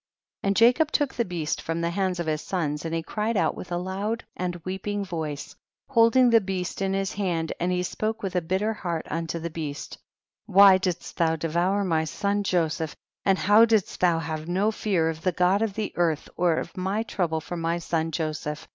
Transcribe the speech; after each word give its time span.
41. 0.41 0.47
And 0.49 0.55
Jacob 0.55 0.91
took 0.91 1.13
the 1.13 1.23
beast 1.25 1.61
from 1.61 1.79
the 1.81 1.91
hands 1.91 2.19
of 2.19 2.25
his 2.25 2.41
sons, 2.41 2.85
and 2.85 2.95
he 2.95 3.03
cried 3.03 3.37
out 3.37 3.53
with 3.53 3.71
a 3.71 3.77
loud 3.77 4.23
and 4.35 4.55
weeping 4.65 5.05
voice, 5.05 5.55
holding 5.89 6.31
the 6.31 6.41
beast 6.41 6.81
in 6.81 6.93
his 6.95 7.13
hand, 7.13 7.53
and 7.59 7.71
he 7.71 7.83
spoke 7.83 8.23
with 8.23 8.35
a 8.35 8.41
bitter 8.41 8.73
heart 8.73 9.05
unto 9.11 9.37
the 9.37 9.51
beast, 9.51 9.99
whv 10.49 10.81
didst 10.81 11.17
thou 11.17 11.35
devour 11.35 11.83
my 11.83 12.03
son 12.03 12.41
Joseph, 12.41 12.95
and 13.25 13.37
how 13.37 13.63
didst 13.63 13.99
thou 13.99 14.17
have 14.17 14.47
no 14.47 14.71
fear 14.71 15.07
of 15.07 15.21
the 15.21 15.31
God 15.33 15.61
of 15.61 15.75
the 15.75 15.93
earth, 15.95 16.27
or 16.35 16.55
of 16.57 16.75
my 16.75 17.03
trouble 17.03 17.39
for 17.39 17.55
my 17.55 17.77
son 17.77 18.09
Joseph 18.09 18.67